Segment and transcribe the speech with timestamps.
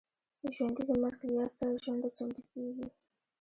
[0.55, 2.85] ژوندي د مرګ له یاد سره ژوند ته چمتو کېږي